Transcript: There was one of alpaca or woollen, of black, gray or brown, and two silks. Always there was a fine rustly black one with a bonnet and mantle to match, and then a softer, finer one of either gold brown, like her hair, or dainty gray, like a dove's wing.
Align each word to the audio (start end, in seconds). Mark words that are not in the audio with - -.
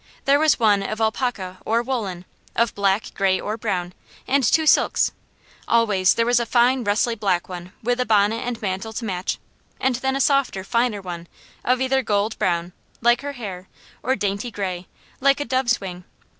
There 0.25 0.39
was 0.39 0.59
one 0.59 0.81
of 0.81 0.99
alpaca 0.99 1.59
or 1.63 1.83
woollen, 1.83 2.25
of 2.55 2.73
black, 2.73 3.13
gray 3.13 3.39
or 3.39 3.55
brown, 3.55 3.93
and 4.27 4.43
two 4.43 4.65
silks. 4.65 5.11
Always 5.67 6.15
there 6.15 6.25
was 6.25 6.39
a 6.39 6.45
fine 6.47 6.83
rustly 6.83 7.13
black 7.13 7.47
one 7.47 7.71
with 7.83 7.99
a 7.99 8.05
bonnet 8.07 8.37
and 8.43 8.59
mantle 8.63 8.93
to 8.93 9.05
match, 9.05 9.37
and 9.79 9.97
then 9.97 10.15
a 10.15 10.19
softer, 10.19 10.63
finer 10.63 11.03
one 11.03 11.27
of 11.63 11.81
either 11.81 12.01
gold 12.01 12.39
brown, 12.39 12.73
like 12.99 13.21
her 13.21 13.33
hair, 13.33 13.67
or 14.01 14.15
dainty 14.15 14.49
gray, 14.49 14.87
like 15.19 15.39
a 15.39 15.45
dove's 15.45 15.79
wing. 15.79 16.03